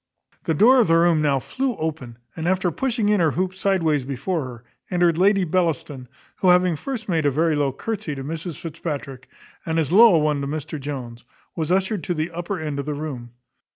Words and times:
The 0.45 0.55
door 0.55 0.79
of 0.79 0.87
the 0.87 0.97
room 0.97 1.21
now 1.21 1.37
flew 1.37 1.75
open, 1.77 2.17
and, 2.35 2.47
after 2.47 2.71
pushing 2.71 3.07
in 3.09 3.19
her 3.19 3.29
hoop 3.29 3.53
sideways 3.53 4.03
before 4.03 4.43
her, 4.45 4.63
entered 4.89 5.15
Lady 5.19 5.43
Bellaston, 5.43 6.07
who 6.37 6.49
having 6.49 6.75
first 6.75 7.07
made 7.07 7.27
a 7.27 7.29
very 7.29 7.55
low 7.55 7.71
courtesy 7.71 8.15
to 8.15 8.23
Mrs 8.23 8.57
Fitzpatrick, 8.59 9.29
and 9.63 9.77
as 9.77 9.91
low 9.91 10.15
a 10.15 10.17
one 10.17 10.41
to 10.41 10.47
Mr 10.47 10.79
Jones, 10.79 11.23
was 11.55 11.71
ushered 11.71 12.03
to 12.05 12.15
the 12.15 12.31
upper 12.31 12.59
end 12.59 12.79
of 12.79 12.87
the 12.87 12.95
room. 12.95 13.33